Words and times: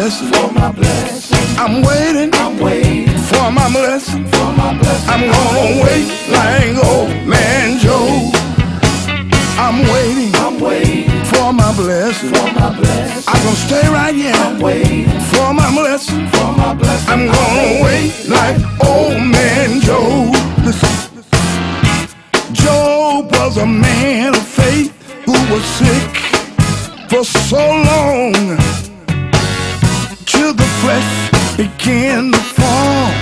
my 0.00 0.72
blessing. 0.72 1.38
I'm 1.58 1.82
waiting 1.82 2.30
I'm 2.34 2.58
waiting 2.58 3.18
for 3.18 3.50
my 3.52 3.70
blessing. 3.70 4.24
for 4.28 4.52
my 4.52 4.72
blessing. 4.78 5.10
I'm 5.10 5.20
gonna 5.20 5.82
wait 5.84 6.08
like 6.30 6.84
old 6.88 7.26
man 7.26 7.78
Job. 7.78 8.34
I'm 9.58 9.82
waiting 9.92 10.34
I'm 10.36 10.58
waiting 10.58 11.24
for 11.26 11.52
my 11.52 11.74
blessing. 11.76 12.30
for 12.30 12.46
my 12.58 12.74
blessing. 12.78 13.24
I'm 13.28 13.42
gonna 13.44 13.56
stay 13.56 13.88
right 13.88 14.14
here 14.14 14.32
I'm 14.34 14.58
waiting 14.58 15.20
for 15.32 15.52
my 15.52 15.70
blessing. 15.70 16.26
for 16.28 16.52
my 16.56 16.72
blessing. 16.72 17.10
I'm 17.10 17.26
gonna 17.26 17.84
wait 17.84 18.26
like 18.26 18.56
old 18.82 19.20
man 19.20 19.80
Job. 19.82 20.32
Listen. 20.64 21.22
Job 22.54 23.30
was 23.32 23.58
a 23.58 23.66
man 23.66 24.34
of 24.34 24.46
faith 24.46 24.90
who 25.26 25.32
was 25.52 25.62
sick 25.62 26.16
for 27.10 27.22
so 27.22 27.58
long 27.58 28.39
began 31.60 32.32
to 32.32 32.38
fall, 32.38 33.12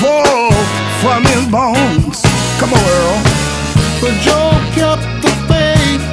fall 0.00 0.52
from 1.02 1.20
his 1.32 1.44
bones. 1.52 2.22
Come 2.58 2.72
on, 2.72 2.84
Earl. 2.96 3.18
But 4.00 4.14
Job 4.24 4.56
kept 4.72 5.04
the 5.20 5.32
faith, 5.52 6.04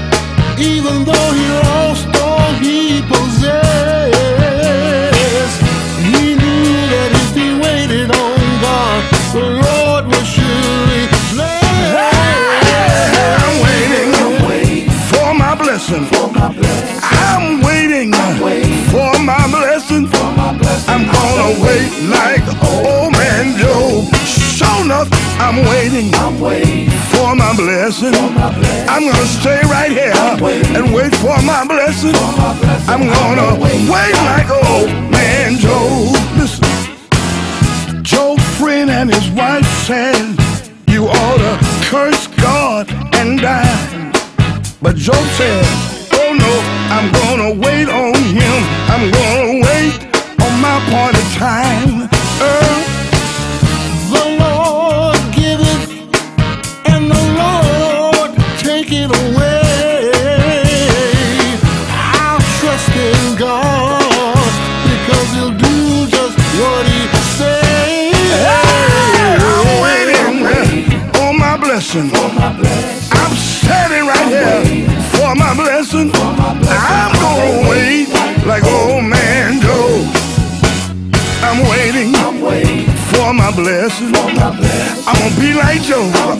even 0.60 1.06
though 1.08 1.32
he 1.40 1.48
lost 1.64 2.08
all 2.20 2.52
he 2.60 3.02
possessed. 3.14 4.20
He 6.12 6.36
knew 6.36 6.76
that 6.92 7.10
if 7.24 7.32
he 7.34 7.48
waited 7.64 8.12
on 8.12 8.40
God, 8.66 9.02
the 9.32 9.46
Lord 9.64 10.04
would 10.12 10.28
surely 10.36 11.08
bless. 11.32 12.36
I'm 13.46 13.56
waiting 13.64 14.10
I'm 14.24 14.36
waiting 14.50 14.90
for 15.08 15.30
my 15.34 15.56
blessing. 15.56 16.04
for 16.12 16.28
my 16.34 16.52
blessing. 16.52 17.00
I'm 17.02 17.62
waiting 17.62 18.12
waiting 18.42 18.86
for 18.92 19.20
my 19.20 19.48
blessing. 19.48 20.08
For 20.08 20.32
my 20.32 20.58
blessing. 20.58 20.99
Wait 21.70 21.92
like 22.10 22.42
old 22.64 23.12
man 23.12 23.56
Job. 23.56 24.16
Sure 24.26 24.82
enough, 24.84 25.08
I'm 25.40 25.58
waiting 25.70 26.10
I'm 26.16 26.40
waiting 26.42 26.90
for 27.12 27.36
my 27.36 27.56
blessing. 27.56 28.12
for 28.12 28.32
my 28.32 28.50
blessing. 28.58 28.90
I'm 28.90 29.04
gonna 29.06 29.28
stay 29.40 29.62
right 29.70 29.92
here 29.92 30.12
and 30.78 30.92
wait 30.92 31.14
for 31.18 31.38
my 31.44 31.68
blessing. 31.68 32.14
For 32.14 32.32
my 32.42 32.58
blessing. 32.60 32.90
I'm 32.90 33.06
gonna 33.06 33.62
wait 33.62 34.16
like 34.32 34.50
old 34.50 34.90
man 35.12 35.60
Job. 35.60 36.16
Listen, 36.40 38.04
Job 38.04 38.40
friend 38.58 38.90
and 38.90 39.14
his 39.14 39.30
wife 39.30 39.68
said, 39.86 40.26
You 40.88 41.06
ought 41.08 41.38
to 41.38 41.54
curse 41.92 42.26
God 42.42 42.90
and 43.14 43.40
die. 43.40 44.12
But 44.82 44.96
Job 44.96 45.24
said, 45.38 45.66
Oh 46.14 46.34
no, 46.34 46.54
I'm 46.96 47.12
for 83.30 83.34
my 83.36 83.52
blessing. 83.52 84.10
for 84.14 84.26
my 84.34 84.50
blessing. 84.58 85.04
I'm 85.06 85.16
gonna 85.22 85.40
be 85.40 85.54
like 85.54 85.82
Job 85.84 86.10
I'm 86.16 86.40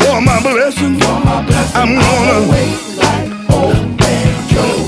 for 0.00 0.20
my 0.22 0.40
blessing. 0.40 0.96
for 0.98 1.20
my 1.20 1.44
blessing. 1.44 1.76
I'm 1.76 1.92
gonna 1.92 2.50
wait 2.52 2.72
like 3.04 3.32
old 3.52 4.00
man 4.00 4.48
Job. 4.48 4.80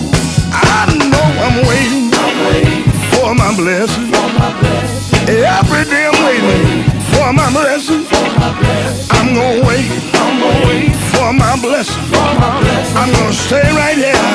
I 0.57 0.89
know 1.13 1.27
I'm 1.45 1.57
waiting 1.69 2.09
I'm 2.25 2.39
waiting 2.49 2.85
for 3.13 3.35
my 3.35 3.53
blessing. 3.61 4.07
for 4.09 4.29
my 4.41 4.49
blessing. 4.61 5.29
Every 5.29 5.85
day 5.93 6.09
I'm 6.09 6.19
waiting 6.25 6.85
for 7.13 7.29
my 7.35 7.49
blessing. 7.53 8.05
For 8.05 8.29
my 8.41 8.49
blessing. 8.61 9.09
I'm 9.13 9.35
gonna 9.35 9.69
wait 9.69 9.89
I'm 10.15 10.41
waiting 10.65 10.97
for 11.13 11.33
my 11.35 11.61
blessing. 11.61 12.05
for 12.05 12.29
my 12.41 12.61
blessing. 12.61 12.97
I'm 12.97 13.13
gonna 13.13 13.33
stay 13.35 13.69
right 13.77 13.97
here. 13.99 14.28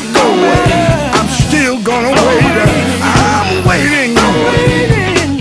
What 0.00 0.14
goes, 0.14 0.40
I'm 1.18 1.28
still 1.28 1.82
gonna 1.82 2.10
wait. 2.10 2.44
I'm 3.02 3.66
waiting 3.68 4.16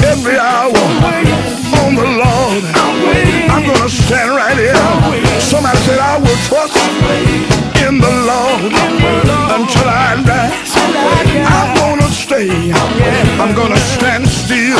every 0.04 0.38
hour 0.38 0.76
on 1.84 1.96
the 1.96 2.08
Lord. 2.24 2.64
I'm 3.50 3.64
gonna 3.66 3.90
stand 3.90 4.32
right 4.36 4.58
here. 4.58 4.76
Somebody 5.40 5.78
said 5.80 6.00
I 6.00 6.18
will 6.20 6.40
trust 6.50 6.78
in 7.86 8.00
the 8.00 8.14
Lord 8.30 8.74
until 9.56 9.88
I 9.88 10.22
die. 10.26 10.52
I'm 11.48 11.76
gonna 11.78 12.10
stay. 12.12 12.72
I'm 13.40 13.56
gonna 13.56 13.78
stand 13.78 14.28
still. 14.28 14.80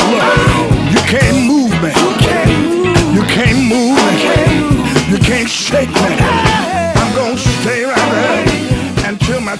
You 0.90 1.00
can't 1.08 1.46
move 1.46 1.72
me. 1.82 2.09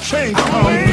Change 0.01 0.90